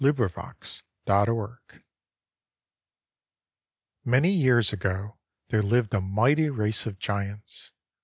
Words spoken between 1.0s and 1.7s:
GIANT MAIDEN